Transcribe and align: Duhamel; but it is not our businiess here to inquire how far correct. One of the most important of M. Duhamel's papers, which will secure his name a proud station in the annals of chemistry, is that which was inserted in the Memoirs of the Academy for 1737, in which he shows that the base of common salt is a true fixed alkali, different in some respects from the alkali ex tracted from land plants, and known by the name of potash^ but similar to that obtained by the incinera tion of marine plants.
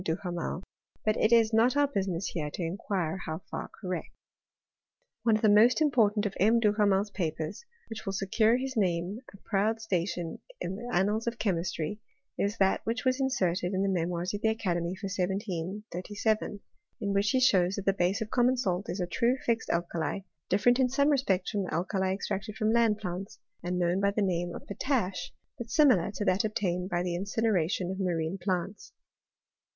Duhamel; 0.03 0.63
but 1.05 1.15
it 1.15 1.31
is 1.31 1.53
not 1.53 1.77
our 1.77 1.87
businiess 1.87 2.25
here 2.33 2.49
to 2.55 2.63
inquire 2.63 3.17
how 3.27 3.43
far 3.51 3.67
correct. 3.79 4.09
One 5.21 5.35
of 5.35 5.43
the 5.43 5.47
most 5.47 5.79
important 5.79 6.25
of 6.25 6.33
M. 6.39 6.59
Duhamel's 6.59 7.11
papers, 7.11 7.63
which 7.87 8.03
will 8.03 8.13
secure 8.13 8.57
his 8.57 8.75
name 8.75 9.19
a 9.31 9.37
proud 9.47 9.79
station 9.79 10.39
in 10.59 10.75
the 10.77 10.89
annals 10.91 11.27
of 11.27 11.37
chemistry, 11.37 12.01
is 12.35 12.57
that 12.57 12.81
which 12.83 13.05
was 13.05 13.21
inserted 13.21 13.73
in 13.75 13.83
the 13.83 13.89
Memoirs 14.01 14.33
of 14.33 14.41
the 14.41 14.49
Academy 14.49 14.95
for 14.95 15.05
1737, 15.05 16.61
in 16.99 17.13
which 17.13 17.29
he 17.29 17.39
shows 17.39 17.75
that 17.75 17.85
the 17.85 17.93
base 17.93 18.21
of 18.21 18.31
common 18.31 18.57
salt 18.57 18.89
is 18.89 18.99
a 18.99 19.05
true 19.05 19.37
fixed 19.45 19.69
alkali, 19.69 20.21
different 20.49 20.79
in 20.79 20.89
some 20.89 21.09
respects 21.09 21.51
from 21.51 21.61
the 21.65 21.73
alkali 21.75 22.11
ex 22.11 22.27
tracted 22.27 22.55
from 22.55 22.71
land 22.73 22.97
plants, 22.97 23.37
and 23.61 23.77
known 23.77 23.99
by 23.99 24.09
the 24.09 24.23
name 24.23 24.55
of 24.55 24.63
potash^ 24.65 25.29
but 25.59 25.69
similar 25.69 26.09
to 26.11 26.25
that 26.25 26.43
obtained 26.43 26.89
by 26.89 27.03
the 27.03 27.13
incinera 27.15 27.69
tion 27.69 27.91
of 27.91 27.99
marine 27.99 28.39
plants. 28.39 28.93